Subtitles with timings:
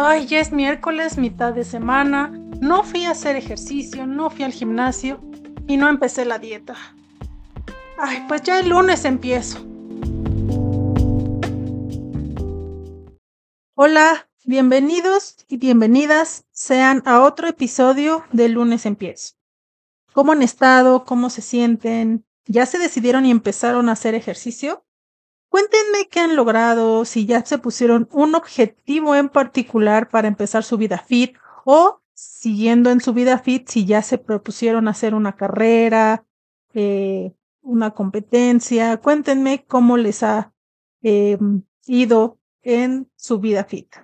[0.00, 2.28] Ay, ya es miércoles, mitad de semana.
[2.60, 5.20] No fui a hacer ejercicio, no fui al gimnasio
[5.66, 6.76] y no empecé la dieta.
[7.98, 9.58] Ay, pues ya el lunes empiezo.
[13.74, 19.34] Hola, bienvenidos y bienvenidas sean a otro episodio de lunes empiezo.
[20.12, 21.04] ¿Cómo han estado?
[21.04, 22.24] ¿Cómo se sienten?
[22.46, 24.84] ¿Ya se decidieron y empezaron a hacer ejercicio?
[25.48, 30.76] Cuéntenme qué han logrado, si ya se pusieron un objetivo en particular para empezar su
[30.76, 36.26] vida fit o siguiendo en su vida fit, si ya se propusieron hacer una carrera,
[36.74, 38.96] eh, una competencia.
[38.98, 40.52] Cuéntenme cómo les ha
[41.02, 41.38] eh,
[41.86, 43.94] ido en su vida fit.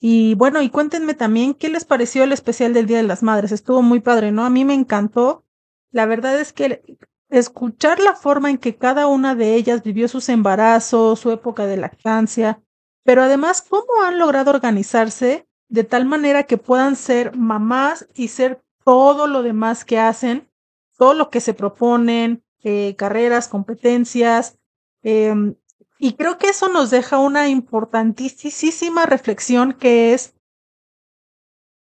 [0.00, 3.50] Y bueno, y cuéntenme también qué les pareció el especial del Día de las Madres.
[3.50, 4.44] Estuvo muy padre, ¿no?
[4.44, 5.44] A mí me encantó.
[5.90, 6.98] La verdad es que
[7.30, 11.76] escuchar la forma en que cada una de ellas vivió sus embarazos, su época de
[11.76, 12.62] lactancia,
[13.04, 18.62] pero además cómo han logrado organizarse de tal manera que puedan ser mamás y ser
[18.84, 20.50] todo lo demás que hacen,
[20.96, 24.58] todo lo que se proponen, eh, carreras, competencias.
[25.02, 25.54] Em,
[25.98, 30.34] y creo que eso nos deja una importantísima reflexión que es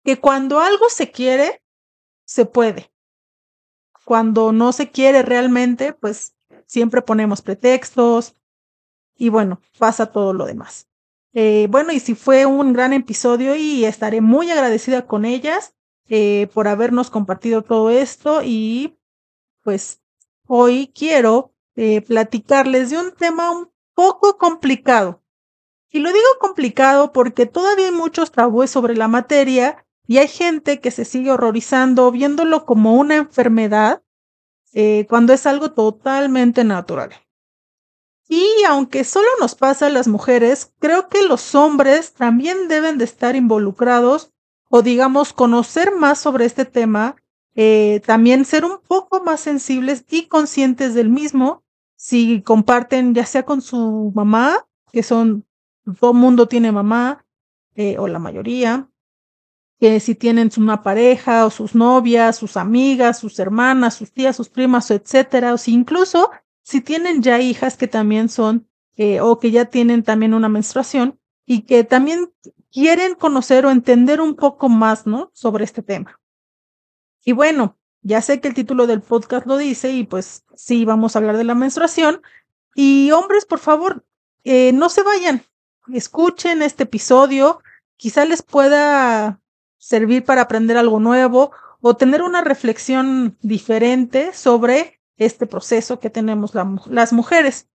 [0.05, 1.63] que cuando algo se quiere,
[2.25, 2.90] se puede
[4.11, 6.35] cuando no se quiere realmente, pues
[6.67, 8.35] siempre ponemos pretextos
[9.15, 10.89] y bueno, pasa todo lo demás.
[11.33, 15.77] Eh, bueno, y si fue un gran episodio y estaré muy agradecida con ellas
[16.09, 18.99] eh, por habernos compartido todo esto y
[19.63, 20.03] pues
[20.49, 25.23] hoy quiero eh, platicarles de un tema un poco complicado.
[25.89, 30.81] Y lo digo complicado porque todavía hay muchos tabúes sobre la materia y hay gente
[30.81, 34.03] que se sigue horrorizando viéndolo como una enfermedad
[34.73, 37.11] eh, cuando es algo totalmente natural.
[38.29, 43.05] Y aunque solo nos pasa a las mujeres, creo que los hombres también deben de
[43.05, 44.33] estar involucrados
[44.69, 47.15] o digamos conocer más sobre este tema,
[47.55, 51.63] eh, también ser un poco más sensibles y conscientes del mismo
[51.95, 55.47] si comparten ya sea con su mamá, que son,
[56.01, 57.25] todo mundo tiene mamá,
[57.77, 58.90] eh, o la mayoría,
[59.81, 64.51] que si tienen una pareja o sus novias, sus amigas, sus hermanas, sus tías, sus
[64.51, 66.31] primas, etcétera, o si incluso
[66.63, 71.19] si tienen ya hijas que también son eh, o que ya tienen también una menstruación
[71.47, 72.31] y que también
[72.71, 75.31] quieren conocer o entender un poco más, ¿no?
[75.33, 76.21] Sobre este tema.
[77.25, 81.17] Y bueno, ya sé que el título del podcast lo dice y pues sí, vamos
[81.17, 82.21] a hablar de la menstruación.
[82.75, 84.05] Y hombres, por favor,
[84.45, 85.43] eh, no se vayan,
[85.93, 87.63] escuchen este episodio,
[87.97, 89.40] quizá les pueda
[89.81, 96.53] servir para aprender algo nuevo o tener una reflexión diferente sobre este proceso que tenemos
[96.55, 97.69] las mujeres.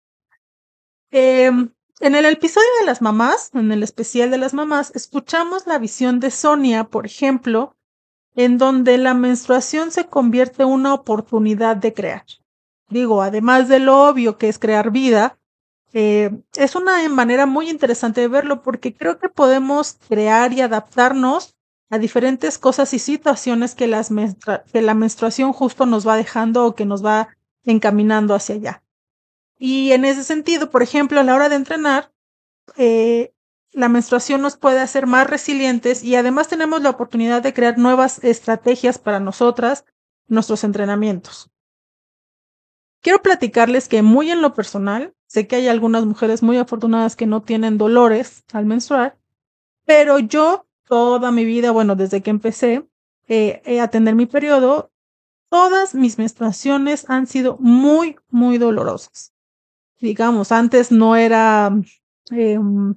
[1.12, 5.80] Em, en el episodio de las mamás, en el especial de las mamás, escuchamos la
[5.80, 7.76] visión de Sonia, por ejemplo,
[8.36, 12.26] en donde la menstruación se convierte en una oportunidad de crear.
[12.90, 15.40] Digo, además de lo obvio que es crear vida,
[15.94, 21.55] eh, es una manera muy interesante de verlo porque creo que podemos crear y adaptarnos
[21.90, 24.09] a diferentes cosas y situaciones que, las
[24.72, 27.29] que la menstruación justo nos va dejando o que nos va
[27.63, 28.84] encaminando hacia allá.
[29.57, 32.12] Y en ese sentido, por ejemplo, a la hora de entrenar,
[32.78, 33.34] eh,
[33.72, 38.23] la menstruación nos puede hacer más resilientes y además tenemos la oportunidad de crear nuevas
[38.23, 39.85] estrategias para nosotras,
[40.28, 41.52] nuestros entrenamientos.
[43.02, 47.28] Quiero platicarles que muy en lo personal, sé que hay algunas mujeres muy afortunadas que
[47.28, 49.17] no tienen dolores al menstruar,
[49.85, 52.88] pero yo toda mi vida, bueno, desde que empecé
[53.28, 54.91] eh, a tener mi periodo,
[55.50, 59.34] todas mis menstruaciones han sido muy, muy dolorosas.
[60.00, 61.72] Digamos, antes no era,
[62.31, 62.96] em,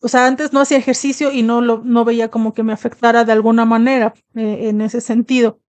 [0.00, 3.24] o sea, antes no hacía ejercicio y no, lo, no veía como que me afectara
[3.24, 5.60] de alguna manera eh, en ese sentido.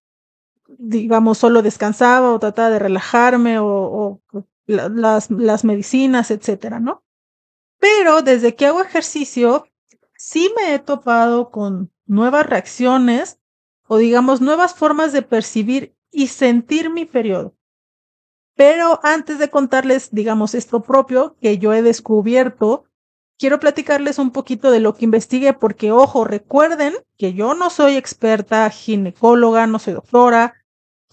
[0.68, 4.22] Digamos, solo descansaba o trataba de relajarme o, o
[4.66, 7.04] las, las medicinas, etcétera, ¿no?
[7.80, 9.68] Pero desde que hago ejercicio,
[10.26, 13.40] sí me he topado con nuevas reacciones
[13.88, 17.54] o digamos nuevas formas de percibir y sentir mi periodo.
[18.56, 22.86] Pero antes de contarles, digamos, esto propio que yo he descubierto,
[23.38, 27.96] quiero platicarles un poquito de lo que investigué, porque ojo, recuerden que yo no soy
[27.96, 30.56] experta ginecóloga, no soy doctora,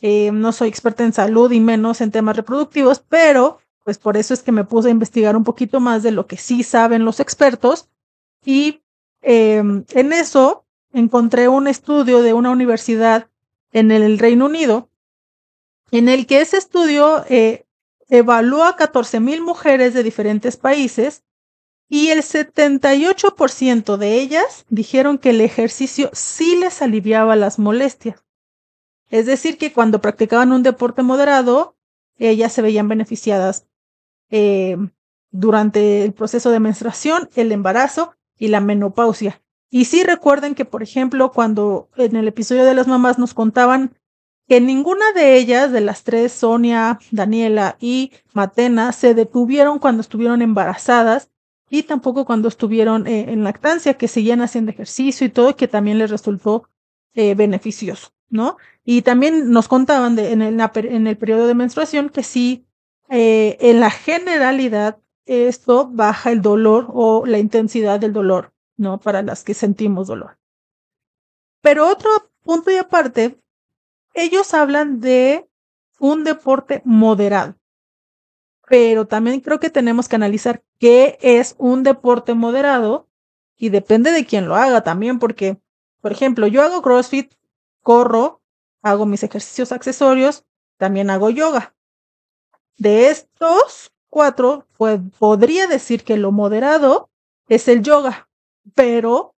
[0.00, 4.32] eh, no soy experta en salud y menos en temas reproductivos, pero pues por eso
[4.32, 7.20] es que me puse a investigar un poquito más de lo que sí saben los
[7.20, 7.90] expertos
[8.44, 8.81] y
[9.22, 13.28] Em, en eso encontré un estudio de una universidad
[13.72, 14.90] en el Reino Unido,
[15.90, 17.64] en el que ese estudio eh,
[18.08, 21.22] evalúa a 14 mil mujeres de diferentes países
[21.88, 28.24] y el 78% de ellas dijeron que el ejercicio sí les aliviaba las molestias.
[29.08, 31.76] Es decir, que cuando practicaban un deporte moderado,
[32.16, 33.66] ellas se veían beneficiadas
[34.30, 34.78] eh,
[35.30, 39.40] durante el proceso de menstruación, el embarazo y la menopausia.
[39.70, 43.94] Y sí recuerden que, por ejemplo, cuando en el episodio de las mamás nos contaban
[44.48, 50.42] que ninguna de ellas, de las tres, Sonia, Daniela y Matena, se detuvieron cuando estuvieron
[50.42, 51.30] embarazadas
[51.70, 55.98] y tampoco cuando estuvieron eh, en lactancia, que seguían haciendo ejercicio y todo, que también
[55.98, 56.68] les resultó
[57.14, 58.58] eh, beneficioso, ¿no?
[58.84, 62.66] Y también nos contaban de, en, el, en el periodo de menstruación que sí,
[63.08, 68.98] eh, en la generalidad, esto baja el dolor o la intensidad del dolor, ¿no?
[68.98, 70.38] Para las que sentimos dolor.
[71.60, 72.10] Pero otro
[72.42, 73.40] punto y aparte,
[74.14, 75.48] ellos hablan de
[75.98, 77.56] un deporte moderado
[78.72, 83.06] pero también creo que tenemos que analizar qué es un deporte moderado
[83.54, 85.60] y depende de quién lo haga también, porque,
[86.00, 87.34] por ejemplo, yo hago CrossFit,
[87.82, 88.40] corro,
[88.80, 90.46] hago mis ejercicios accesorios,
[90.78, 91.74] también hago yoga.
[92.78, 97.08] De estos cuatro, pues podría decir que lo moderado
[97.48, 98.28] es el yoga,
[98.74, 99.34] pero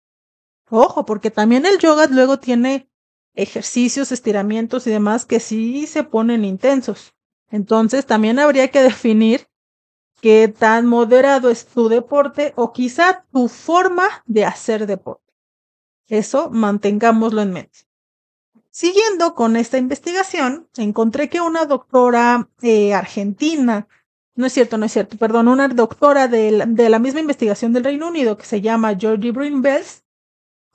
[0.72, 2.90] ojo, porque también el yoga luego tiene
[3.36, 7.14] ejercicios, estiramientos y demás que sí se ponen intensos.
[7.52, 9.48] Entonces también habría que definir
[10.22, 15.32] qué tan moderado es tu deporte o quizá tu forma de hacer deporte.
[16.08, 17.80] Eso mantengámoslo en mente.
[18.72, 23.88] Siguiendo con esta investigación, encontré que una doctora eh, argentina,
[24.36, 28.08] no es cierto, no es cierto, perdón, una doctora de la, misma investigación del Reino
[28.08, 30.04] Unido que se llama Georgie Brinbells,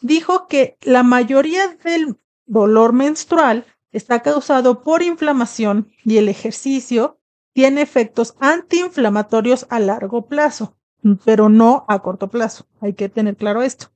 [0.01, 2.17] dijo que la mayoría del
[2.47, 7.19] dolor menstrual está causado por inflamación y el ejercicio
[7.53, 10.77] tiene efectos antiinflamatorios a largo plazo,
[11.25, 12.67] pero no a corto plazo.
[12.81, 13.89] Hay que tener claro esto.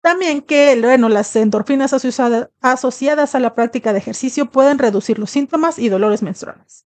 [0.00, 5.78] También que, bueno, las endorfinas asociadas a la práctica de ejercicio pueden reducir los síntomas
[5.78, 6.85] y dolores menstruales.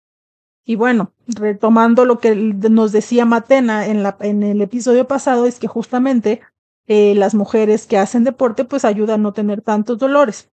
[0.71, 5.59] Y bueno, retomando lo que nos decía Matena en, la, en el episodio pasado, es
[5.59, 6.43] que justamente
[6.87, 10.49] eh, las mujeres que hacen deporte pues ayudan a no tener tantos dolores.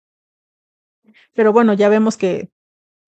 [1.34, 2.50] Pero bueno, ya vemos que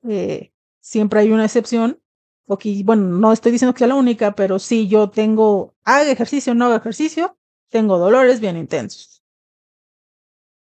[0.06, 1.98] eh, siempre hay una excepción.
[2.44, 6.52] Porque, bueno, no estoy diciendo que sea la única, pero sí yo tengo, haga ejercicio
[6.52, 7.38] o no haga ejercicio,
[7.70, 9.22] tengo dolores bien intensos.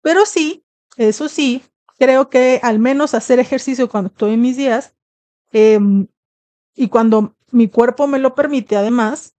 [0.02, 0.64] Pero sí,
[0.96, 1.62] eso sí,
[1.96, 4.96] creo que al menos hacer ejercicio cuando estoy en mis días
[5.52, 6.08] em,
[6.74, 9.34] y cuando mi cuerpo me lo permite, además,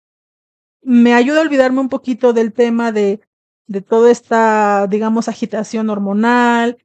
[0.82, 3.20] me ayuda a olvidarme un poquito del tema de,
[3.68, 6.78] de toda esta, digamos, agitación hormonal,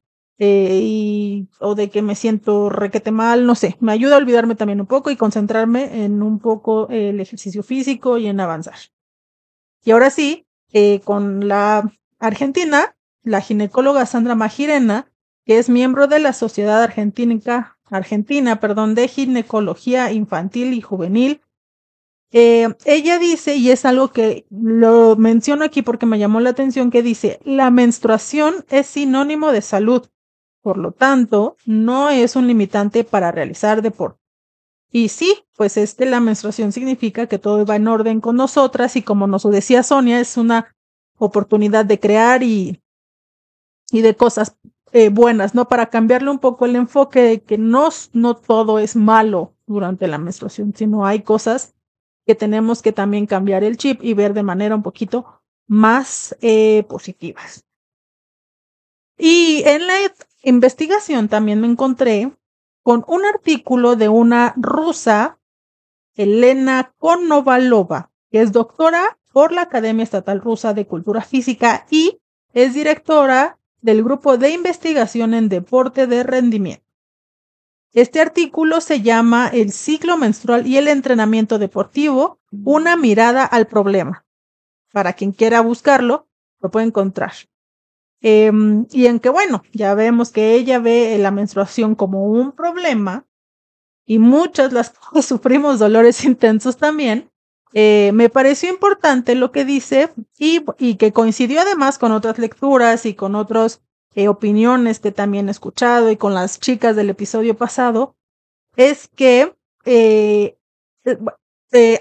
[0.43, 4.55] eh, y, o de que me siento requete mal, no sé, me ayuda a olvidarme
[4.55, 8.77] también un poco y concentrarme en un poco el ejercicio físico y en avanzar.
[9.85, 15.11] Y ahora sí, eh, con la Argentina, la ginecóloga Sandra Magirena,
[15.45, 21.41] que es miembro de la Sociedad Argentina, Argentina perdón, de Ginecología Infantil y Juvenil,
[22.33, 26.89] eh, ella dice, y es algo que lo menciono aquí porque me llamó la atención,
[26.89, 30.07] que dice, la menstruación es sinónimo de salud.
[30.61, 34.19] Por lo tanto, no es un limitante para realizar deporte.
[34.91, 38.95] Y sí, pues es que la menstruación significa que todo va en orden con nosotras
[38.95, 40.75] y como nos decía Sonia, es una
[41.17, 42.81] oportunidad de crear y,
[43.91, 44.57] y de cosas
[44.93, 45.67] eh, buenas, ¿no?
[45.67, 50.17] Para cambiarle un poco el enfoque de que no, no todo es malo durante la
[50.17, 51.73] menstruación, sino hay cosas
[52.25, 56.83] que tenemos que también cambiar el chip y ver de manera un poquito más eh,
[56.89, 57.65] positivas.
[59.17, 59.93] Y en la
[60.43, 62.31] investigación también me encontré
[62.83, 65.39] con un artículo de una rusa,
[66.15, 72.19] Elena Konovalova, que es doctora por la Academia Estatal Rusa de Cultura Física y
[72.53, 76.85] es directora del grupo de investigación en deporte de rendimiento.
[77.93, 84.25] Este artículo se llama El ciclo menstrual y el entrenamiento deportivo, una mirada al problema.
[84.93, 86.29] Para quien quiera buscarlo,
[86.61, 87.33] lo puede encontrar.
[88.21, 93.25] Em, y en que, bueno, ya vemos que ella ve la menstruación como un problema
[94.05, 94.93] y muchas las
[95.25, 97.30] sufrimos dolores intensos también.
[97.73, 103.05] Eh, me pareció importante lo que dice y, y, que coincidió además con otras lecturas
[103.05, 103.81] y con otras
[104.13, 108.17] eh, opiniones que también he escuchado y con las chicas del episodio pasado,
[108.75, 110.57] es que eh,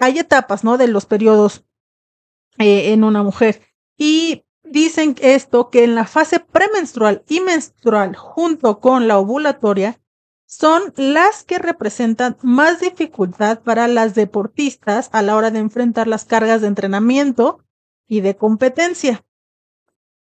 [0.00, 0.76] hay etapas, ¿no?
[0.76, 1.64] De los periodos
[2.58, 3.60] en una mujer.
[3.96, 9.99] Y dicen esto que en la fase premenstrual y menstrual junto con la ovulatoria
[10.50, 16.24] son las que representan más dificultad para las deportistas a la hora de enfrentar las
[16.24, 17.60] cargas de entrenamiento
[18.08, 19.24] y de competencia.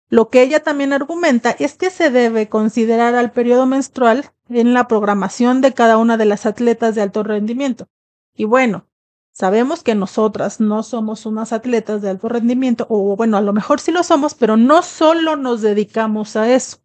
[0.10, 4.88] Lo que ella también argumenta es que se debe considerar al periodo menstrual en la
[4.88, 7.88] programación de cada una de las atletas de alto rendimiento.
[8.36, 8.88] Y bueno,
[9.34, 13.80] sabemos que nosotras no somos unas atletas de alto rendimiento, o bueno, a lo mejor
[13.80, 16.78] sí lo somos, pero no solo nos dedicamos a eso.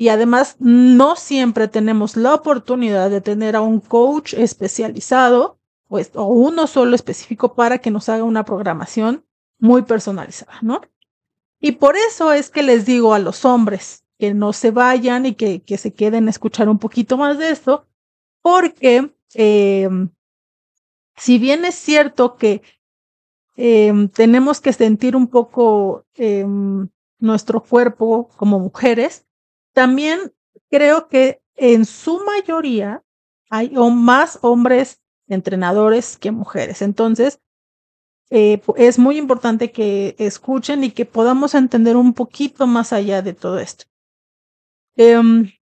[0.00, 6.68] Y además, no siempre tenemos la oportunidad de tener a un coach especializado o uno
[6.68, 9.24] solo específico para que nos haga una programación
[9.58, 10.82] muy personalizada, ¿no?
[11.58, 15.34] Y por eso es que les digo a los hombres que no se vayan y
[15.34, 17.84] que, se queden a escuchar un poquito más de esto,
[18.40, 19.88] porque eh,
[21.16, 22.62] si bien es cierto que
[23.56, 26.46] eh, tenemos que sentir un poco eh,
[27.18, 29.24] nuestro cuerpo como mujeres,
[29.78, 30.34] también
[30.72, 33.04] creo que en su mayoría
[33.48, 36.82] hay más hombres entrenadores que mujeres.
[36.82, 37.40] Entonces,
[38.28, 43.34] eh, es muy importante que escuchen y que podamos entender un poquito más allá de
[43.34, 43.84] todo esto.
[44.96, 45.52] Em,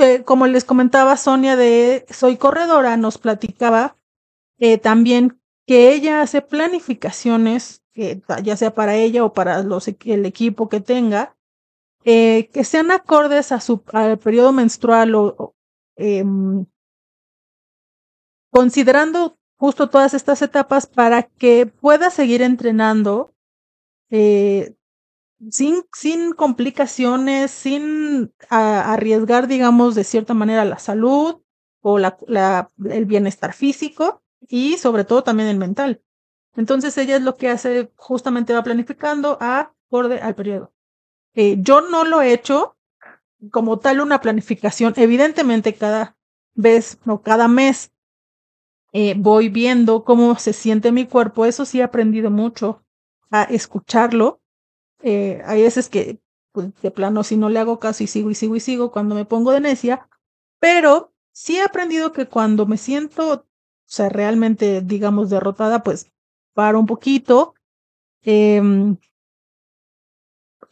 [0.00, 3.96] eh, como les comentaba Sonia de Soy Corredora, nos platicaba
[4.58, 10.80] eh, también que ella hace planificaciones, ya sea para ella o para el equipo que
[10.80, 11.33] tenga,
[12.04, 15.54] eh, que sean acordes a su, al periodo menstrual o,
[15.96, 16.66] em,
[18.50, 23.34] considerando justo todas estas etapas para que pueda seguir entrenando
[24.10, 24.74] eh,
[25.50, 31.40] sin, sin complicaciones, sin arriesgar, digamos, de cierta manera la salud
[31.80, 32.18] o la,
[32.90, 36.02] el bienestar físico y sobre todo también el mental.
[36.54, 40.73] Entonces ella es lo que hace, justamente va planificando acorde al periodo.
[41.34, 42.76] Eh, yo no lo he hecho
[43.50, 44.94] como tal una planificación.
[44.96, 46.16] Evidentemente cada
[46.54, 47.92] vez o cada mes
[48.92, 51.46] eh, voy viendo cómo se siente mi cuerpo.
[51.46, 52.84] Eso sí he aprendido mucho
[53.30, 54.40] a escucharlo.
[55.02, 56.20] Eh, hay veces que
[56.52, 59.14] pues, de plano si no le hago caso y sigo y sigo y sigo cuando
[59.14, 60.08] me pongo de necia,
[60.60, 63.46] pero sí he aprendido que cuando me siento, o
[63.84, 66.10] sea, realmente, digamos, derrotada, pues
[66.54, 67.54] paro un poquito,
[68.22, 68.62] eh,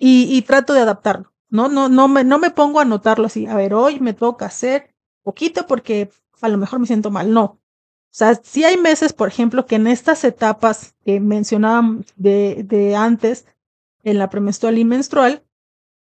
[0.04, 1.32] y, trato de adaptarlo.
[1.48, 3.46] No, no, no me, no me pongo a anotarlo así.
[3.46, 4.92] A ver, hoy me toca hacer
[5.22, 7.32] poquito porque a lo mejor me siento mal.
[7.32, 7.44] No.
[7.44, 7.60] O
[8.10, 13.46] sea, si hay meses, por ejemplo, que en estas etapas que mencionaba de, de antes,
[14.02, 15.44] en la premenstrual y menstrual,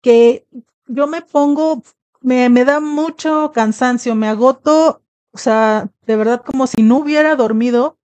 [0.01, 0.47] que
[0.87, 1.83] yo me pongo,
[2.21, 7.35] me, me da mucho cansancio, me agoto, o sea, de verdad como si no hubiera
[7.35, 7.99] dormido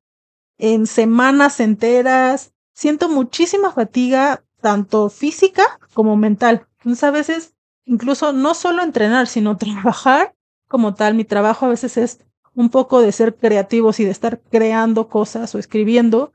[0.57, 5.62] en semanas enteras, siento muchísima fatiga, tanto física
[5.93, 6.65] como mental.
[6.79, 7.53] Entonces a veces
[7.86, 10.34] incluso no solo entrenar, sino trabajar
[10.67, 11.13] como tal.
[11.13, 12.22] Mi trabajo a veces es
[12.55, 16.34] un poco de ser creativos y de estar creando cosas o escribiendo.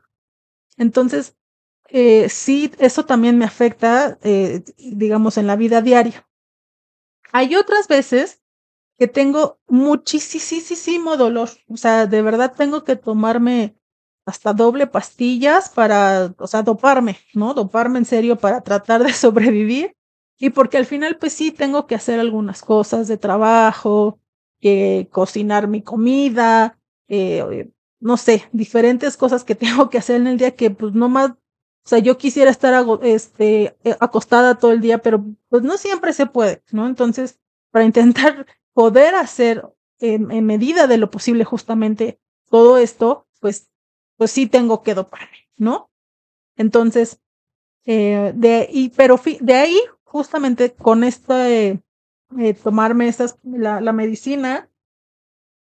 [0.77, 1.35] Entonces,
[1.89, 6.25] eh, sí, eso también me afecta, eh, digamos, en la vida diaria.
[7.33, 8.43] Hay otras veces
[8.97, 11.49] que tengo muchísimo dolor.
[11.69, 13.75] O sea, de verdad tengo que tomarme
[14.31, 17.53] hasta doble pastillas para, o sea, doparme, ¿no?
[17.53, 19.97] Doparme en serio para tratar de sobrevivir.
[20.39, 24.19] Y porque al final, pues sí, tengo que hacer algunas cosas de trabajo,
[24.63, 27.69] eh, cocinar mi comida, eh,
[27.99, 31.33] no sé, diferentes cosas que tengo que hacer en el día que pues no más,
[31.33, 36.13] o sea, yo quisiera estar este, eh, acostada todo el día, pero pues no siempre
[36.13, 36.87] se puede, ¿no?
[36.87, 39.69] Entonces, para intentar poder hacer
[40.03, 42.19] en medida de lo posible justamente
[42.49, 43.71] todo esto, pues
[44.21, 45.91] pues sí tengo que doparme, ¿no?
[46.59, 47.23] Entonces,
[47.87, 51.81] eh, de, y, pero de ahí, justamente con esta, eh,
[52.62, 54.69] tomarme estas, la, la medicina,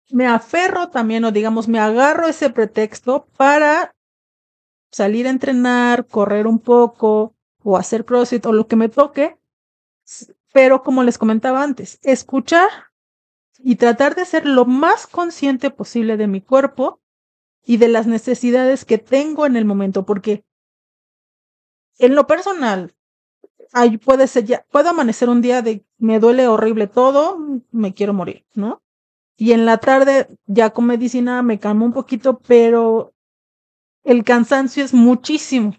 [0.08, 3.94] me aferro también, o digamos, me agarro ese pretexto para
[4.90, 9.36] salir a entrenar, correr un poco, o hacer CrossFit, o lo que me toque,
[10.54, 12.70] pero como les comentaba antes, escuchar
[13.58, 16.97] y tratar de ser lo más consciente posible de mi cuerpo
[17.68, 20.42] y de las necesidades que tengo en el momento, porque
[21.98, 22.94] en lo personal,
[23.74, 27.36] hay, puede ser ya, puedo amanecer un día de me duele horrible todo,
[27.70, 28.80] me quiero morir, ¿no?
[29.36, 33.12] Y en la tarde, ya con medicina me calmo un poquito, pero
[34.02, 35.74] el cansancio es muchísimo.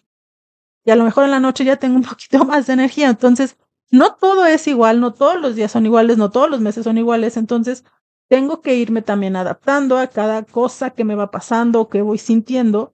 [0.86, 3.10] Y a lo mejor en la noche ya tengo un poquito más de energía.
[3.10, 3.58] Entonces,
[3.90, 7.00] no todo es igual, no todos los días son iguales, no todos los meses son
[7.00, 7.36] iguales.
[7.36, 7.84] Entonces,
[8.30, 12.94] tengo que irme también adaptando a cada cosa que me va pasando, que voy sintiendo,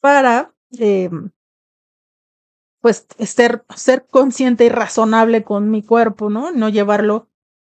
[0.00, 1.10] para, eh,
[2.80, 6.52] pues, ser, ser consciente y razonable con mi cuerpo, ¿no?
[6.52, 7.28] No llevarlo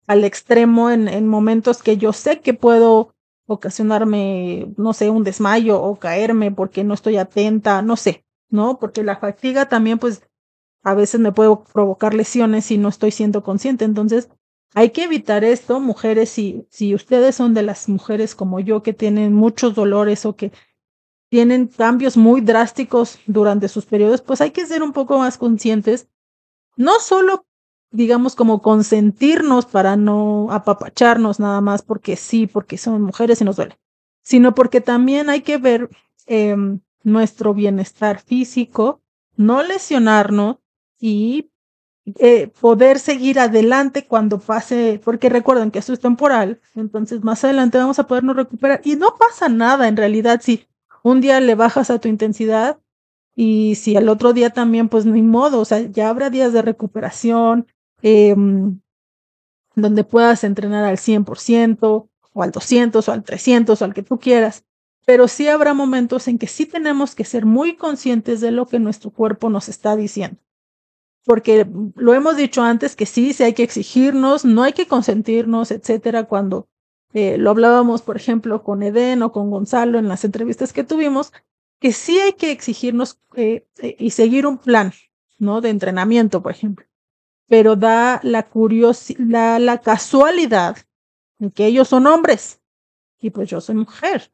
[0.07, 3.15] al extremo en, en momentos que yo sé que puedo
[3.47, 8.79] ocasionarme, no sé, un desmayo o caerme porque no estoy atenta, no sé, ¿no?
[8.79, 10.23] Porque la fatiga también, pues,
[10.83, 13.85] a veces me puede provocar lesiones si no estoy siendo consciente.
[13.85, 14.31] Entonces,
[14.75, 18.93] hay que evitar esto, mujeres, si, si ustedes son de las mujeres como yo que
[18.93, 20.53] tienen muchos dolores o que
[21.29, 26.09] tienen cambios muy drásticos durante sus periodos, pues hay que ser un poco más conscientes,
[26.77, 27.47] no solo
[27.93, 33.57] digamos, como consentirnos para no apapacharnos nada más porque sí, porque son mujeres y nos
[33.57, 33.79] duele,
[34.23, 35.91] sino porque también hay que ver
[36.27, 39.03] em, nuestro bienestar físico,
[39.37, 40.57] no lesionarnos
[40.99, 41.51] y
[42.19, 47.79] eh, poder seguir adelante cuando pase, porque recuerden que esto es temporal, entonces más adelante
[47.79, 50.67] vamos a podernos recuperar y no pasa nada en realidad si
[51.03, 52.79] un día le bajas a tu intensidad
[53.35, 56.63] y si al otro día también, pues ni modo, o sea, ya habrá días de
[56.63, 57.67] recuperación,
[58.03, 58.81] Em,
[59.77, 64.19] donde puedas entrenar al 100% o al 200 o al 300 o al que tú
[64.19, 64.65] quieras.
[65.07, 68.79] Pero sí habrá momentos en que sí tenemos que ser muy conscientes de lo que
[68.79, 70.39] nuestro cuerpo nos está diciendo.
[71.25, 75.71] Porque lo hemos dicho antes que sí, sí hay que exigirnos, no hay que consentirnos,
[75.71, 76.25] etcétera.
[76.25, 76.69] Cuando
[77.13, 81.33] eh, lo hablábamos, por ejemplo, con Eden o con Gonzalo en las entrevistas que tuvimos,
[81.79, 84.93] que sí hay que exigirnos eh, eh, y seguir un plan,
[85.39, 85.61] ¿no?
[85.61, 86.87] De entrenamiento, por ejemplo
[87.53, 90.79] pero da la curiosidad, la casualidad
[91.39, 92.63] en que ellos son hombres
[93.21, 94.33] y pues yo soy mujer.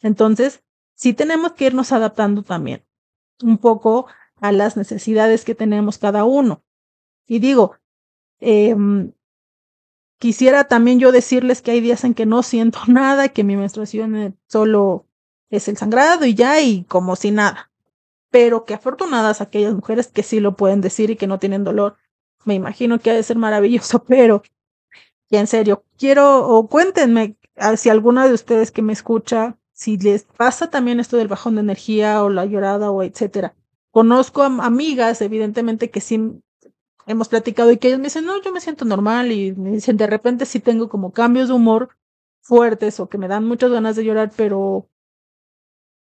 [0.00, 0.62] Entonces,
[0.94, 2.84] sí tenemos que irnos adaptando también
[3.42, 4.06] un poco
[4.44, 6.62] a las necesidades que tenemos cada uno.
[7.26, 7.76] Y digo,
[8.40, 9.12] em,
[10.18, 14.38] quisiera también yo decirles que hay días en que no siento nada, que mi menstruación
[14.48, 15.06] solo
[15.50, 17.70] es el sangrado y ya, y como si nada
[18.34, 21.96] pero que afortunadas aquellas mujeres que sí lo pueden decir y que no tienen dolor.
[22.44, 24.42] Me imagino que ha de ser maravilloso, pero
[25.30, 27.36] y en serio, quiero o cuéntenme
[27.76, 31.60] si alguna de ustedes que me escucha, si les pasa también esto del bajón de
[31.60, 33.54] energía o la llorada o etcétera.
[33.94, 36.20] Conozco amigas, evidentemente, que sí
[37.06, 39.96] hemos platicado y que ellos me dicen, no, yo me siento normal y me dicen,
[39.96, 41.90] de repente sí tengo como cambios de humor
[42.40, 44.88] fuertes o que me dan muchas ganas de llorar, pero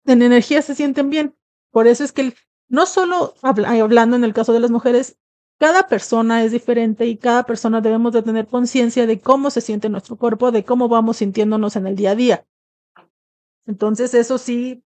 [0.05, 1.35] en energía se sienten bien.
[1.73, 2.33] Por eso es que
[2.69, 5.19] no solo hablando en el caso de las mujeres,
[5.59, 9.89] cada persona es diferente y cada persona debemos de tener conciencia de cómo se siente
[9.89, 12.47] nuestro cuerpo, de cómo vamos sintiéndonos en el día a día.
[13.67, 14.85] Entonces, eso sí,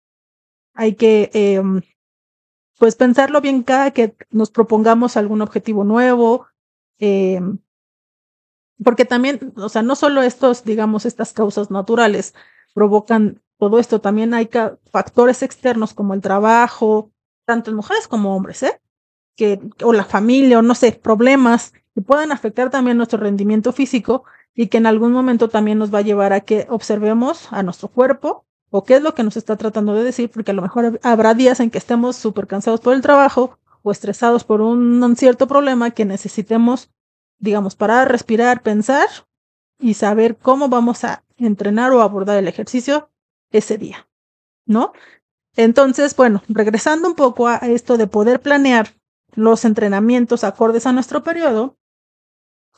[0.72, 1.82] hay que, em,
[2.78, 6.46] pues, pensarlo bien cada que nos propongamos algún objetivo nuevo,
[6.98, 7.58] em,
[8.82, 12.34] porque también, o sea, no solo estos, digamos, estas causas naturales
[12.74, 14.00] provocan todo esto.
[14.00, 14.50] También hay
[14.90, 17.12] factores externos como el trabajo,
[17.46, 18.80] tanto en mujeres como hombres, ¿eh?
[19.36, 24.24] Que, o la familia, o no sé, problemas que puedan afectar también nuestro rendimiento físico
[24.54, 27.88] y que en algún momento también nos va a llevar a que observemos a nuestro
[27.88, 28.44] cuerpo
[28.76, 31.34] o qué es lo que nos está tratando de decir, porque a lo mejor habrá
[31.34, 35.92] días en que estemos súper cansados por el trabajo o estresados por un, cierto problema
[35.92, 36.90] que necesitemos,
[37.38, 39.06] digamos, parar, respirar, pensar
[39.78, 43.10] y saber cómo vamos a entrenar o abordar el ejercicio
[43.52, 44.08] ese día,
[44.66, 44.92] ¿no?
[45.54, 48.88] Entonces, bueno, regresando un poco a esto de poder planear
[49.36, 51.76] los entrenamientos acordes a nuestro periodo,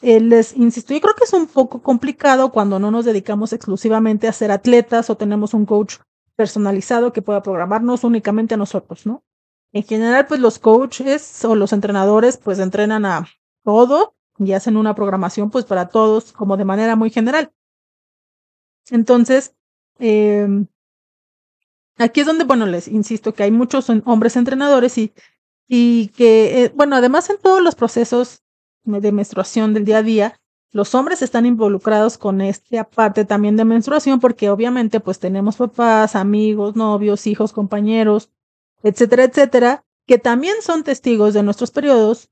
[0.02, 4.28] eh, les insisto, yo creo que es un poco complicado cuando no nos dedicamos exclusivamente
[4.28, 5.96] a ser atletas o tenemos un coach
[6.36, 9.24] personalizado que pueda programarnos únicamente a nosotros, ¿no?
[9.72, 13.26] En general, pues los coaches o los entrenadores pues entrenan a
[13.64, 17.52] todo y hacen una programación pues para todos como de manera muy general.
[18.90, 19.56] Entonces,
[19.98, 20.66] Em,
[21.96, 25.12] aquí es donde, bueno, les insisto que hay muchos hombres entrenadores y,
[25.68, 28.42] y que, eh, bueno, además en todos los procesos
[28.86, 30.40] de menstruación del día a día,
[30.72, 36.16] los hombres están involucrados con esta parte también de menstruación porque obviamente pues tenemos papás,
[36.16, 38.30] amigos, novios, hijos, compañeros,
[38.82, 42.30] etcétera, etcétera, que también son testigos de nuestros periodos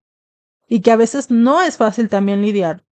[0.69, 2.85] y que a veces no es fácil también lidiar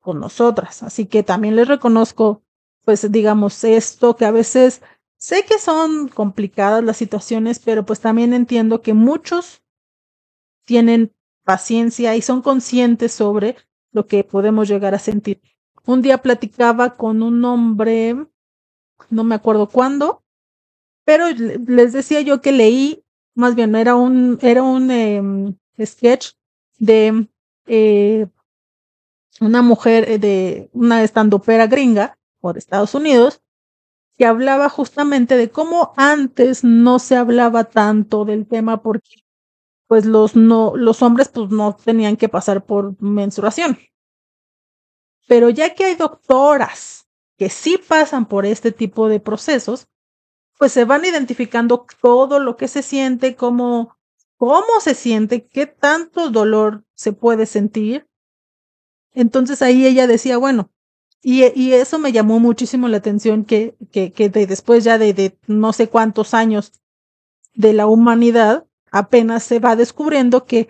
[0.00, 0.82] con nosotras.
[0.82, 2.42] Así que también les reconozco
[2.84, 4.82] pues digamos esto, que a veces
[5.16, 9.62] sé que son complicadas las situaciones, pero pues también entiendo que muchos
[10.64, 11.14] tienen
[11.50, 13.56] paciencia y son conscientes sobre
[13.90, 15.40] lo que podemos llegar a sentir.
[15.84, 18.14] Un día platicaba con un hombre,
[19.08, 20.22] no me acuerdo cuándo,
[21.04, 26.34] pero les decía yo que leí, más bien era un, era un em, sketch
[26.78, 27.26] de
[27.66, 28.28] eh,
[29.40, 33.42] una mujer, eh, de una estandopera gringa, de Estados Unidos,
[34.16, 39.16] que hablaba justamente de cómo antes no se hablaba tanto del tema porque
[39.90, 43.76] pues los no los hombres pues no tenían que pasar por menstruación.
[45.26, 49.88] Pero ya que hay doctoras que sí pasan por este tipo de procesos,
[50.60, 53.96] pues se van identificando todo lo que se siente, cómo,
[54.36, 58.08] cómo se siente, qué tanto dolor se puede sentir.
[59.12, 60.70] Entonces ahí ella decía, bueno,
[61.20, 65.14] y, y eso me llamó muchísimo la atención que, que, que de después ya de,
[65.14, 66.80] de no sé cuántos años
[67.54, 70.68] de la humanidad, apenas se va descubriendo que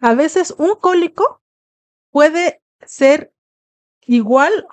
[0.00, 1.42] a veces un cólico
[2.10, 3.32] puede ser
[4.02, 4.66] igual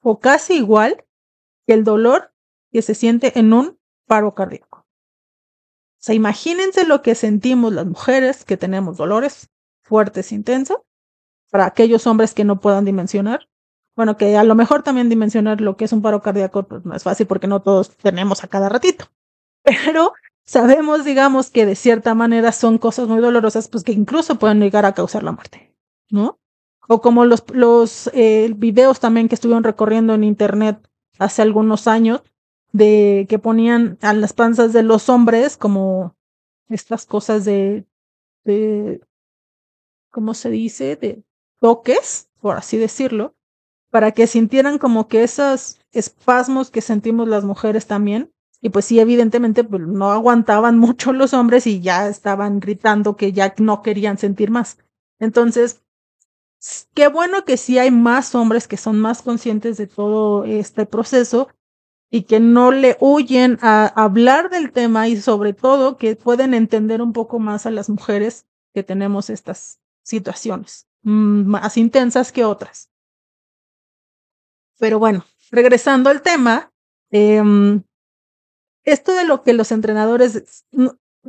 [0.00, 1.04] o casi igual
[1.66, 2.32] que el dolor
[2.70, 4.80] que se siente en un paro cardíaco.
[4.80, 9.50] O sea, imagínense lo que sentimos las mujeres que tenemos dolores
[9.82, 10.78] fuertes, intensos,
[11.50, 13.48] para aquellos hombres que no puedan dimensionar.
[13.96, 16.94] Bueno, que a lo mejor también dimensionar lo que es un paro cardíaco pues no
[16.94, 19.06] es fácil porque no todos tenemos a cada ratito.
[19.62, 20.12] Pero
[20.46, 24.86] sabemos, digamos, que de cierta manera son cosas muy dolorosas, pues que incluso pueden llegar
[24.86, 25.74] a causar la muerte,
[26.08, 26.38] ¿no?
[26.88, 32.22] O como los, los eh, videos también que estuvieron recorriendo en internet hace algunos años,
[32.72, 36.14] de que ponían a las panzas de los hombres como
[36.68, 37.86] estas cosas de,
[38.44, 39.00] de
[40.10, 40.96] ¿cómo se dice?
[40.96, 41.24] De
[41.60, 43.34] toques, por así decirlo,
[43.90, 48.98] para que sintieran como que esos espasmos que sentimos las mujeres también, y pues sí,
[49.00, 54.18] evidentemente pues, no aguantaban mucho los hombres y ya estaban gritando que ya no querían
[54.18, 54.78] sentir más.
[55.18, 55.82] Entonces,
[56.94, 61.48] qué bueno que sí hay más hombres que son más conscientes de todo este proceso
[62.10, 67.02] y que no le huyen a hablar del tema y sobre todo que pueden entender
[67.02, 72.90] un poco más a las mujeres que tenemos estas situaciones mm, más intensas que otras.
[74.78, 76.70] Pero bueno, regresando al tema,
[77.10, 77.42] eh,
[78.86, 80.64] esto de lo que los entrenadores,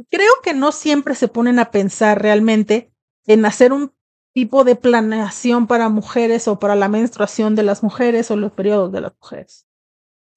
[0.10, 2.94] creo que no siempre se ponen a pensar realmente
[3.26, 3.92] en hacer un
[4.34, 8.92] tipo de planeación para mujeres o para la menstruación de las mujeres o los periodos
[8.92, 9.66] de las mujeres.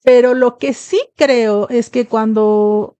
[0.03, 2.97] Pero lo que sí creo es que cuando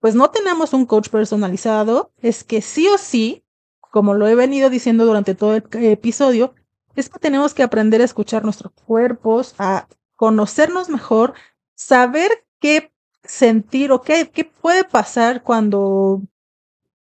[0.00, 3.42] pues no tenemos un coach personalizado, es que sí o sí,
[3.80, 6.54] como lo he venido diciendo durante todo el episodio,
[6.94, 11.32] es que tenemos que aprender a escuchar nuestros cuerpos, a conocernos mejor,
[11.74, 12.92] saber qué
[13.24, 16.22] sentir o qué, puede pasar cuando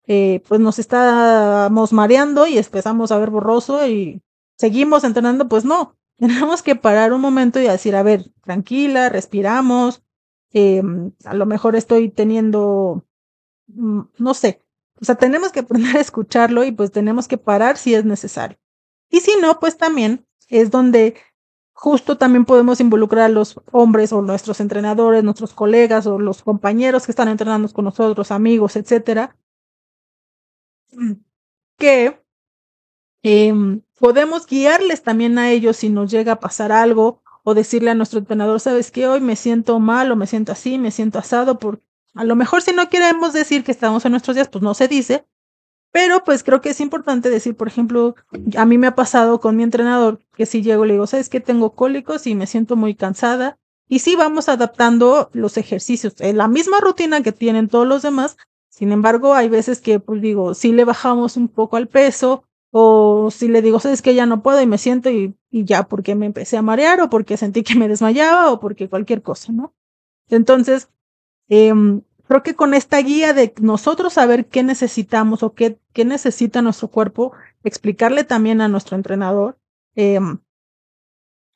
[0.05, 4.21] eh, pues nos estamos mareando y empezamos a ver borroso y
[4.57, 10.03] seguimos entrenando, pues no, tenemos que parar un momento y decir, a ver, tranquila, respiramos,
[10.51, 10.83] eh,
[11.25, 13.05] a lo mejor estoy teniendo,
[13.67, 14.61] mm, no sé,
[15.01, 18.57] o sea, tenemos que aprender a escucharlo y pues tenemos que parar si es necesario.
[19.09, 21.15] Y si no, pues también es donde
[21.73, 27.05] justo también podemos involucrar a los hombres o nuestros entrenadores, nuestros colegas o los compañeros
[27.05, 29.35] que están entrenando con nosotros, amigos, etcétera,
[31.77, 32.21] que
[33.23, 37.95] em, podemos guiarles también a ellos si nos llega a pasar algo o decirle a
[37.95, 41.59] nuestro entrenador, sabes que hoy me siento mal o me siento así, me siento asado,
[41.59, 41.81] por
[42.15, 44.87] a lo mejor si no queremos decir que estamos en nuestros días, pues no se
[44.87, 45.25] dice,
[45.93, 48.15] pero pues creo que es importante decir, por ejemplo,
[48.57, 51.39] a mí me ha pasado con mi entrenador que si llego le digo, sabes que
[51.39, 53.59] tengo cólicos y me siento muy cansada.
[53.87, 58.37] Y sí vamos adaptando los ejercicios, en la misma rutina que tienen todos los demás.
[58.69, 63.29] Sin embargo, hay veces que, pues digo, si le bajamos un poco al peso o
[63.29, 66.15] si le digo, sabes que ya no puedo y me siento y, y ya porque
[66.15, 69.75] me empecé a marear o porque sentí que me desmayaba o porque cualquier cosa, ¿no?
[70.27, 70.89] Entonces,
[71.49, 71.71] eh,
[72.27, 76.87] creo que con esta guía de nosotros saber qué necesitamos o qué, qué necesita nuestro
[76.87, 77.33] cuerpo,
[77.63, 79.57] explicarle también a nuestro entrenador,
[79.95, 80.19] eh,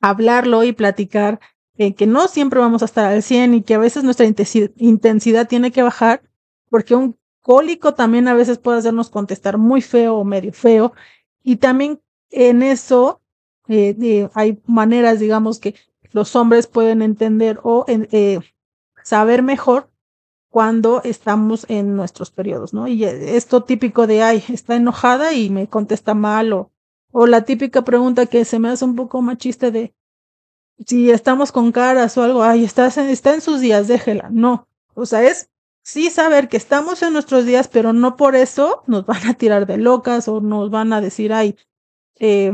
[0.00, 1.40] hablarlo y platicar
[1.76, 5.46] eh, que no siempre vamos a estar al 100 y que a veces nuestra intensidad
[5.46, 6.22] tiene que bajar
[6.68, 10.92] porque un cólico también a veces puede hacernos contestar muy feo o medio feo.
[11.42, 12.00] Y también
[12.30, 13.22] en eso
[13.68, 15.76] eh, hay maneras, digamos, que
[16.10, 18.40] los hombres pueden entender o eh,
[19.02, 19.90] saber mejor
[20.50, 22.88] cuando estamos en nuestros periodos, ¿no?
[22.88, 26.70] Y esto típico de, ay, está enojada y me contesta mal, o,
[27.12, 29.94] o la típica pregunta que se me hace un poco machista de,
[30.86, 34.28] si estamos con caras o algo, ay, está, está en sus días, déjela.
[34.30, 35.50] No, o sea, es
[35.82, 39.66] sí saber que estamos en nuestros días, pero no por eso nos van a tirar
[39.66, 41.56] de locas o nos van a decir, ay,
[42.18, 42.52] eh,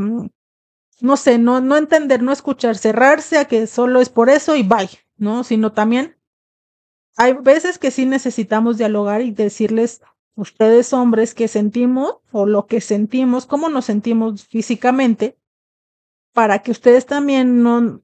[1.01, 4.63] no sé, no, no entender, no escuchar, cerrarse a que solo es por eso y
[4.63, 5.43] bye, ¿no?
[5.43, 6.15] Sino también
[7.17, 10.01] hay veces que sí necesitamos dialogar y decirles,
[10.35, 15.37] ustedes hombres, qué sentimos o lo que sentimos, cómo nos sentimos físicamente,
[16.33, 18.01] para que ustedes también no,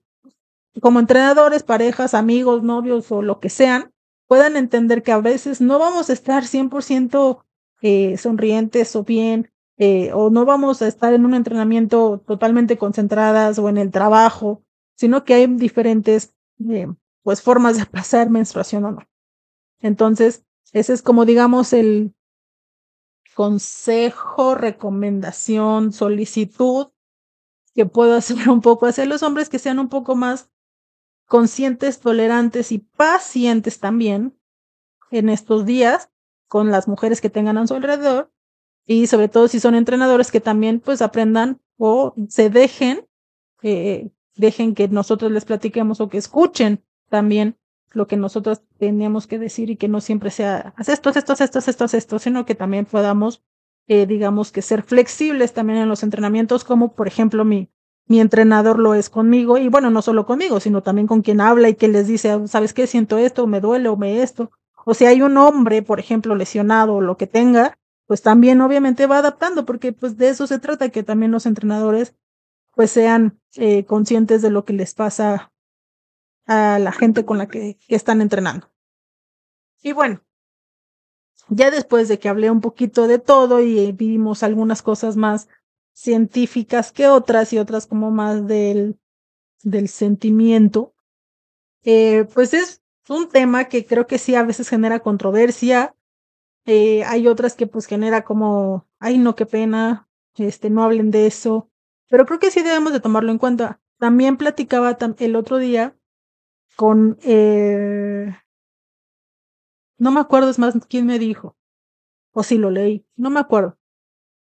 [0.80, 3.92] como entrenadores, parejas, amigos, novios o lo que sean,
[4.28, 7.44] puedan entender que a veces no vamos a estar 100%
[7.82, 13.58] eh, sonrientes o bien eh, o no vamos a estar en un entrenamiento totalmente concentradas
[13.60, 14.62] o en el trabajo,
[14.96, 16.34] sino que hay diferentes
[16.70, 16.88] eh,
[17.24, 19.08] pues formas de pasar menstruación o no.
[19.80, 22.16] Entonces, ese es como digamos el
[23.36, 26.88] consejo, recomendación, solicitud
[27.74, 30.50] que puedo hacer un poco hacia los hombres que sean un poco más
[31.26, 34.38] conscientes, tolerantes y pacientes también
[35.12, 36.10] en estos días
[36.48, 38.32] con las mujeres que tengan a su alrededor
[38.86, 43.08] y sobre todo si son entrenadores que también pues aprendan o se dejen,
[43.62, 47.58] eh, dejen que nosotros les platiquemos o que escuchen también
[47.92, 51.60] lo que nosotros tenemos que decir y que no siempre sea haz esto, esto, esto,
[51.60, 53.44] esto, esto, sino que también podamos,
[53.88, 57.70] eh, digamos que ser flexibles también en los entrenamientos, como por ejemplo mi,
[58.08, 61.68] mi entrenador lo es conmigo y bueno, no solo conmigo, sino también con quien habla
[61.68, 62.88] y que les dice, ¿sabes qué?
[62.88, 64.52] Siento esto, me duele o me esto.
[64.86, 69.06] O si hay un hombre, por ejemplo, lesionado o lo que tenga, pues también obviamente
[69.06, 72.16] va adaptando, porque pues de eso se trata, que también los entrenadores
[72.74, 75.52] pues sean eh, conscientes de lo que les pasa
[76.46, 78.72] a la gente con la que, que están entrenando.
[79.82, 80.22] Y bueno,
[81.50, 85.48] ya después de que hablé un poquito de todo y vimos algunas cosas más
[85.94, 89.00] científicas que otras y otras como más del,
[89.64, 90.94] del sentimiento,
[91.84, 95.96] eh, pues es un tema que creo que sí a veces genera controversia.
[96.66, 101.28] Eh, hay otras que pues genera como, ay no, qué pena, este, no hablen de
[101.28, 101.70] eso.
[102.10, 103.82] Pero creo que sí debemos de tomarlo en cuenta.
[103.98, 105.98] También platicaba el otro día
[106.82, 108.36] con, eh,
[110.00, 111.56] no me acuerdo, es más, quién me dijo,
[112.34, 113.78] o si lo leí, no me acuerdo,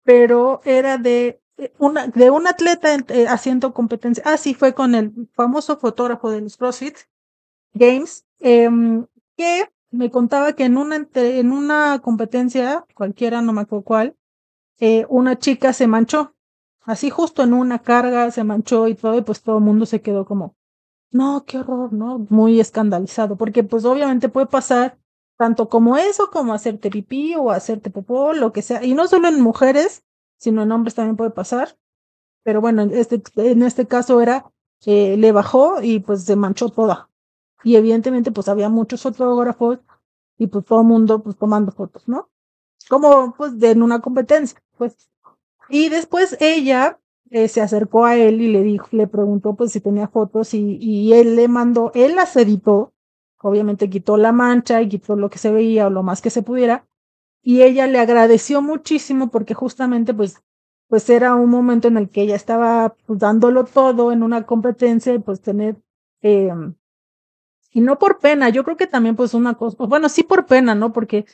[0.02, 4.22] pero era de eh, una, de un atleta eh, haciendo competencia.
[4.24, 6.96] Ah, sí, fue con el famoso fotógrafo de los CrossFit
[7.74, 13.84] Games, em, que me contaba que en una, en una competencia, cualquiera, no me acuerdo
[13.84, 14.16] cuál,
[15.10, 16.34] una chica se manchó.
[16.80, 20.00] Así justo en una carga se manchó y todo, y pues todo el mundo se
[20.00, 20.56] quedó como,
[21.12, 22.26] no, qué horror, ¿no?
[22.30, 24.98] Muy escandalizado, porque pues obviamente puede pasar
[25.36, 29.28] tanto como eso, como hacerte pipí o hacerte popó, lo que sea, y no solo
[29.28, 30.04] en mujeres,
[30.38, 31.76] sino en hombres también puede pasar.
[32.42, 36.68] Pero bueno, en este, en este caso era, que le bajó y pues se manchó
[36.68, 37.08] toda.
[37.62, 39.78] Y evidentemente pues había muchos fotógrafos
[40.38, 42.30] y pues todo el mundo pues tomando fotos, ¿no?
[42.88, 45.08] Como pues en una competencia, pues.
[45.68, 46.98] Y después ella
[47.32, 50.76] eh, se acercó a él y le dijo, le preguntó pues si tenía fotos y,
[50.80, 52.92] y él le mandó, él las editó,
[53.40, 56.42] obviamente quitó la mancha y quitó lo que se veía o lo más que se
[56.42, 56.86] pudiera,
[57.42, 60.42] y ella le agradeció muchísimo porque justamente pues
[60.88, 65.14] pues era un momento en el que ella estaba pues, dándolo todo en una competencia
[65.14, 65.76] y pues tener
[66.22, 66.52] eh,
[67.72, 70.74] y no por pena, yo creo que también pues una cosa, bueno, sí por pena,
[70.74, 70.92] ¿no?
[70.92, 71.24] Porque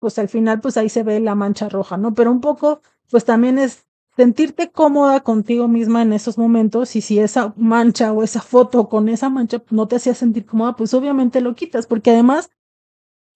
[0.00, 2.14] pues al final pues ahí se ve la mancha roja, ¿no?
[2.14, 2.80] Pero un poco
[3.10, 3.85] pues también es
[4.16, 9.08] sentirte cómoda contigo misma en esos momentos y si esa mancha o esa foto con
[9.08, 12.50] esa mancha no te hacía sentir cómoda, pues obviamente lo quitas, porque además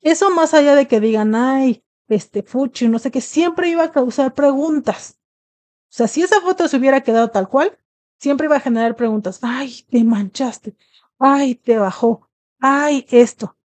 [0.01, 3.93] eso más allá de que digan, ay, este fuchi, no sé qué, siempre iba a
[3.93, 5.19] causar preguntas.
[5.91, 7.79] O sea, si esa foto se hubiera quedado tal cual,
[8.19, 9.41] siempre iba a generar preguntas.
[9.43, 10.77] Ay, te manchaste.
[11.19, 12.29] Ay, te bajó.
[12.61, 13.57] Ay, esto.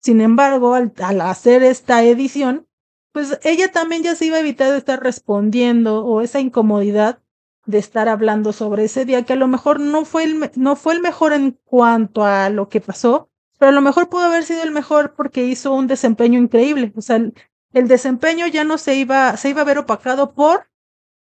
[0.00, 2.66] Sin embargo, al, hacer esta edición,
[3.12, 7.22] pues ella también ya se iba a evitar de estar respondiendo o esa incomodidad
[7.66, 10.94] de estar hablando sobre ese día que a lo mejor no fue el, no fue
[10.94, 14.62] el mejor en cuanto a lo que pasó, pero a lo mejor pudo haber sido
[14.62, 16.92] el mejor porque hizo un desempeño increíble.
[16.96, 17.16] O sea,
[17.72, 20.68] el desempeño ya no se iba, se iba a ver opacado por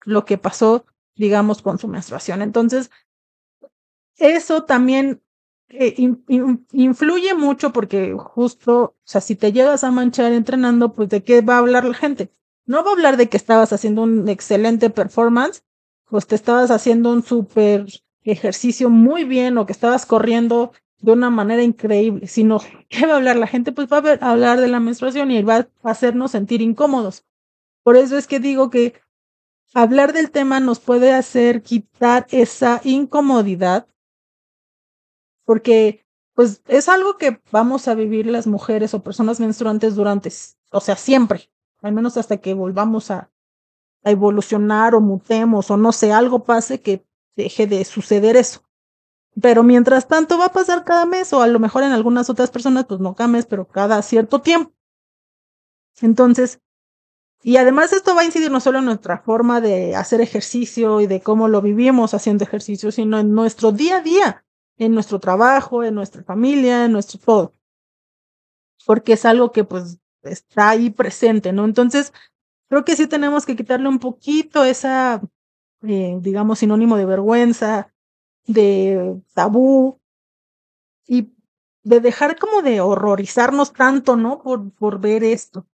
[0.04, 2.40] lo que pasó, digamos, con su menstruación.
[2.40, 2.90] Entonces,
[4.16, 5.22] eso también
[6.72, 11.40] influye mucho porque justo, o sea, si te llegas a manchar entrenando, pues de qué
[11.42, 12.30] va a hablar la gente.
[12.66, 15.64] No va a hablar de que estabas haciendo un excelente performance,
[16.06, 17.86] pues te estabas haciendo un súper
[18.22, 23.16] ejercicio muy bien o que estabas corriendo de una manera increíble, sino ¿qué va a
[23.16, 23.72] hablar la gente?
[23.72, 27.24] Pues va a hablar de la menstruación y va a hacernos sentir incómodos.
[27.82, 28.94] Por eso es que digo que
[29.72, 33.86] hablar del tema nos puede hacer quitar esa incomodidad,
[35.50, 40.30] porque pues es algo que vamos a vivir las mujeres o personas menstruantes durante,
[40.70, 41.50] o sea, siempre,
[41.82, 43.32] al menos hasta que volvamos a,
[44.04, 48.62] a evolucionar o mutemos o no sé, algo pase que deje de suceder eso.
[49.42, 52.52] Pero mientras tanto va a pasar cada mes o a lo mejor en algunas otras
[52.52, 54.72] personas, pues no cada mes, pero cada cierto tiempo.
[56.00, 56.60] Entonces,
[57.42, 61.08] y además esto va a incidir no solo en nuestra forma de hacer ejercicio y
[61.08, 64.44] de cómo lo vivimos haciendo ejercicio, sino en nuestro día a día,
[64.80, 67.52] en nuestro trabajo, en nuestra familia, en nuestro todo.
[68.86, 71.66] Porque es algo que pues está ahí presente, ¿no?
[71.66, 72.12] Entonces,
[72.68, 75.20] creo que sí tenemos que quitarle un poquito esa,
[75.82, 77.92] eh, digamos, sinónimo de vergüenza,
[78.46, 80.00] de tabú
[81.06, 81.34] y
[81.84, 84.42] de dejar como de horrorizarnos tanto, ¿no?
[84.42, 85.66] Por, por ver esto.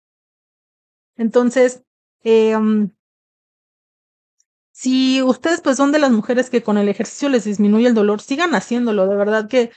[1.16, 1.84] Entonces,
[2.24, 2.56] eh,
[4.78, 8.20] si ustedes pues son de las mujeres que con el ejercicio les disminuye el dolor,
[8.20, 9.70] sigan haciéndolo, de verdad que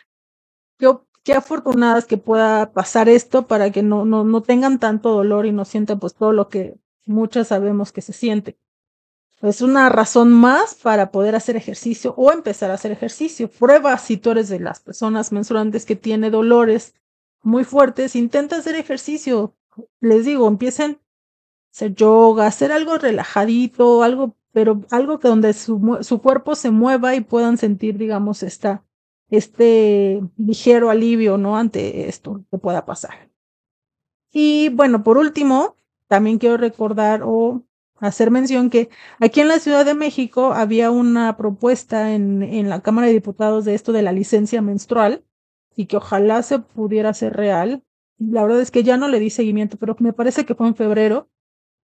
[0.77, 5.45] yo qué afortunadas que pueda pasar esto para que no, no, no tengan tanto dolor
[5.45, 8.57] y no sientan pues todo lo que muchas sabemos que se siente.
[9.41, 13.49] Es una razón más para poder hacer ejercicio o empezar a hacer ejercicio.
[13.49, 16.93] Prueba si tú eres de las personas menstruantes que tiene dolores
[17.41, 19.55] muy fuertes, intenta hacer ejercicio.
[20.01, 25.99] Les digo, empiecen a hacer yoga, hacer algo relajadito, algo pero algo que donde su,
[26.01, 28.83] su cuerpo se mueva y puedan sentir, digamos, esta,
[29.29, 31.57] este ligero alivio, ¿no?
[31.57, 33.29] Ante esto que pueda pasar.
[34.31, 35.75] Y bueno, por último,
[36.07, 37.63] también quiero recordar o
[37.99, 42.81] hacer mención que aquí en la Ciudad de México había una propuesta en, en la
[42.81, 45.23] Cámara de Diputados de esto de la licencia menstrual
[45.75, 47.83] y que ojalá se pudiera hacer real.
[48.17, 50.75] La verdad es que ya no le di seguimiento, pero me parece que fue en
[50.75, 51.28] febrero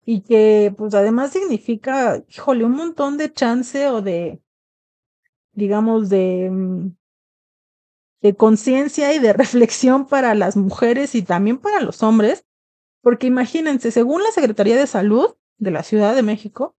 [0.06, 4.42] y que pues además significa, híjole, un montón de chance o de,
[5.54, 6.96] digamos, de, mm,
[8.22, 12.46] de conciencia y de reflexión para las mujeres y también para los hombres,
[13.02, 16.76] porque imagínense, según la Secretaría de Salud de la Ciudad de México,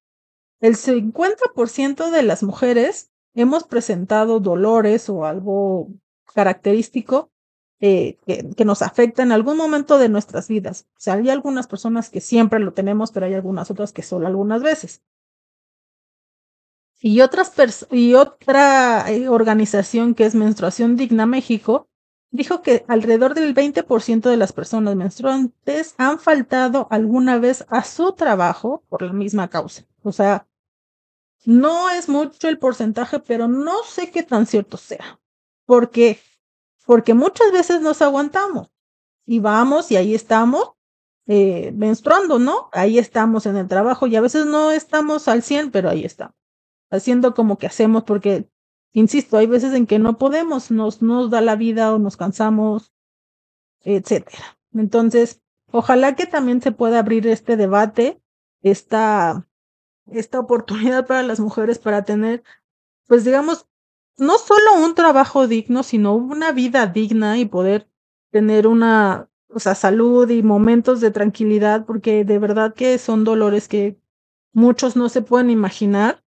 [0.61, 5.89] el 50% de las mujeres hemos presentado dolores o algo
[6.35, 7.32] característico
[7.85, 10.87] eh, que, nos afecta en algún momento de nuestras vidas.
[10.93, 14.29] O sea, hay algunas personas que siempre lo tenemos, pero hay algunas otras que solo
[14.29, 15.03] algunas veces.
[17.01, 17.53] Y, otras
[17.91, 21.89] y otra eh, organización que es Menstruación Digna México
[22.31, 28.13] dijo que alrededor del 20% de las personas menstruantes han faltado alguna vez a su
[28.13, 29.89] trabajo por la misma causa.
[30.05, 30.47] O sea,
[31.45, 35.19] no es mucho el porcentaje, pero no sé qué tan cierto sea.
[35.67, 36.21] Porque
[36.87, 38.71] porque muchas veces nos aguantamos
[39.27, 40.73] y vamos y ahí estamos
[41.27, 42.69] eh, menstruando, ¿no?
[42.73, 46.35] Ahí estamos en el trabajo y a veces no estamos al 100, pero ahí estamos,
[46.91, 48.49] haciendo como que hacemos porque,
[48.93, 52.93] insisto, hay veces en que no podemos, nos, nos da la vida o nos cansamos,
[53.83, 54.59] etcétera.
[54.75, 55.41] Entonces,
[55.71, 58.21] ojalá que también se pueda abrir este debate,
[58.63, 59.49] esta,
[60.07, 62.43] esta oportunidad para las mujeres para tener,
[63.07, 63.69] pues digamos,
[64.19, 67.89] no solo un trabajo digno, sino una vida digna y poder
[68.31, 73.69] tener una, o sea, salud y momentos de tranquilidad, porque de verdad que son dolores
[73.69, 73.99] que
[74.53, 76.25] muchos no se pueden imaginar.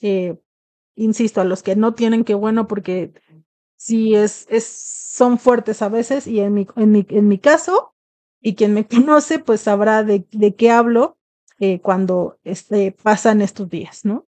[0.00, 0.38] Eh,
[0.94, 3.12] insisto, a los que no tienen, que bueno, porque
[3.76, 7.94] sí es, es, son fuertes a veces y en mi, en mi, en mi caso,
[8.40, 11.18] y quien me conoce, pues sabrá de, de qué hablo
[11.58, 14.25] eh, cuando este, pasan estos días, ¿no?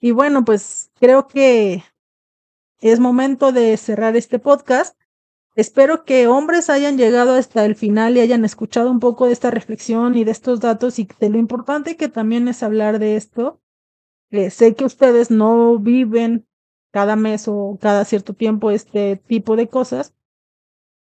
[0.00, 1.82] Y bueno, pues creo que
[2.80, 4.96] es momento de cerrar este podcast.
[5.56, 9.50] Espero que hombres hayan llegado hasta el final y hayan escuchado un poco de esta
[9.50, 13.60] reflexión y de estos datos y de lo importante que también es hablar de esto.
[14.30, 16.46] Eh, sé que ustedes no viven
[16.92, 20.14] cada mes o cada cierto tiempo este tipo de cosas,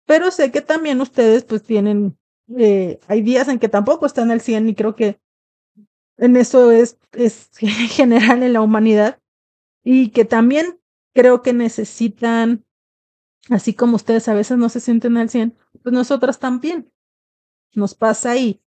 [0.05, 2.17] pero sé que también ustedes pues tienen,
[2.57, 5.19] eh, hay días en que tampoco están al 100 y creo que
[6.19, 9.19] en eso es, es general en la humanidad
[9.83, 10.79] y que también
[11.13, 12.65] creo que necesitan,
[13.49, 16.91] así como ustedes a veces no se sienten al 100, pues nosotras también.
[17.73, 18.61] Nos pasa ahí.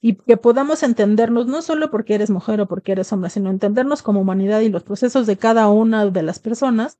[0.00, 4.02] Y que podamos entendernos, no solo porque eres mujer o porque eres hombre, sino entendernos
[4.02, 6.98] como humanidad y los procesos de cada una de las personas,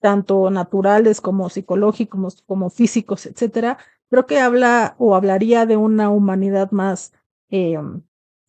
[0.00, 3.78] tanto naturales como psicológicos, como físicos, etcétera,
[4.08, 7.12] creo que habla o hablaría de una humanidad más
[7.50, 7.78] eh,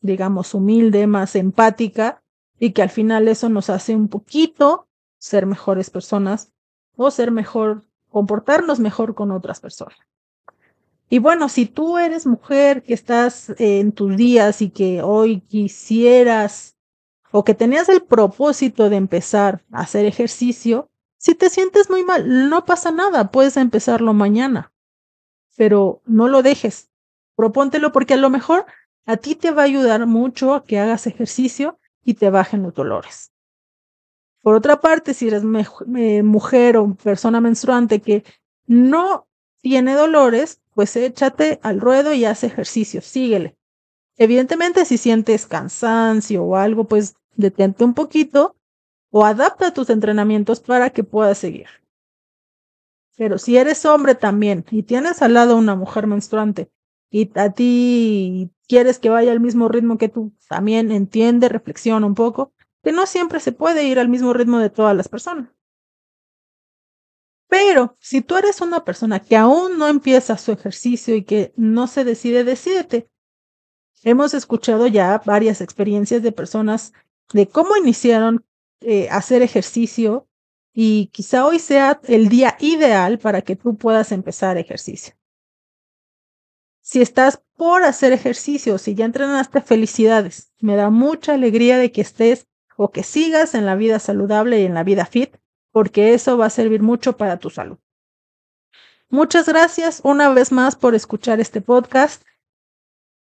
[0.03, 2.21] digamos, humilde, más empática
[2.59, 4.87] y que al final eso nos hace un poquito
[5.17, 6.51] ser mejores personas
[6.95, 9.97] o ser mejor, comportarnos mejor con otras personas.
[11.09, 16.75] Y bueno, si tú eres mujer que estás en tus días y que hoy quisieras
[17.31, 22.49] o que tenías el propósito de empezar a hacer ejercicio, si te sientes muy mal,
[22.49, 24.73] no pasa nada, puedes empezarlo mañana,
[25.55, 26.89] pero no lo dejes,
[27.35, 28.65] propóntelo porque a lo mejor
[29.05, 32.73] a ti te va a ayudar mucho a que hagas ejercicio y te bajen los
[32.73, 33.31] dolores.
[34.41, 38.23] Por otra parte, si eres mujer o persona menstruante que
[38.67, 39.27] no
[39.61, 43.55] tiene dolores, pues échate al ruedo y haz ejercicio, síguele.
[44.17, 48.57] Evidentemente, si sientes cansancio o algo, pues detente un poquito
[49.11, 51.67] o adapta tus entrenamientos para que puedas seguir.
[53.15, 56.69] Pero si eres hombre también y tienes al lado una mujer menstruante
[57.09, 62.15] y a ti quieres que vaya al mismo ritmo que tú, también entiende, reflexiona un
[62.15, 62.53] poco,
[62.83, 65.49] que no siempre se puede ir al mismo ritmo de todas las personas.
[67.47, 71.85] Pero si tú eres una persona que aún no empieza su ejercicio y que no
[71.85, 73.07] se decide, decídete.
[74.01, 76.93] Hemos escuchado ya varias experiencias de personas
[77.31, 78.43] de cómo iniciaron
[78.81, 80.27] eh, hacer ejercicio
[80.73, 85.13] y quizá hoy sea el día ideal para que tú puedas empezar ejercicio.
[86.85, 90.51] Si estás por hacer ejercicio, si ya entrenaste, felicidades.
[90.59, 94.65] Me da mucha alegría de que estés o que sigas en la vida saludable y
[94.65, 95.37] en la vida fit,
[95.71, 97.77] porque eso va a servir mucho para tu salud.
[99.09, 102.21] Muchas gracias una vez más por escuchar este podcast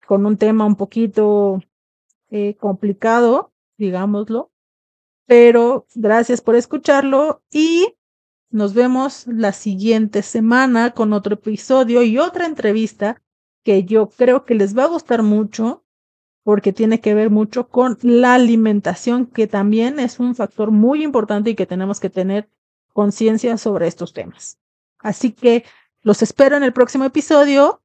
[0.06, 1.62] con un tema un poquito
[2.30, 4.50] eh, complicado, digámoslo,
[5.26, 7.94] pero gracias por escucharlo y
[8.48, 13.20] nos vemos la siguiente semana con otro episodio y otra entrevista
[13.62, 15.84] que yo creo que les va a gustar mucho
[16.42, 21.50] porque tiene que ver mucho con la alimentación, que también es un factor muy importante
[21.50, 22.48] y que tenemos que tener
[22.92, 24.58] conciencia sobre estos temas.
[24.98, 25.64] Así que
[26.02, 27.82] los espero en el próximo episodio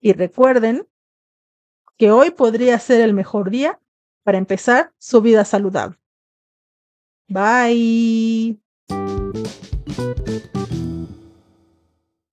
[0.00, 0.86] y recuerden
[1.96, 3.80] que hoy podría ser el mejor día
[4.22, 5.98] para empezar su vida saludable.
[7.28, 8.60] Bye.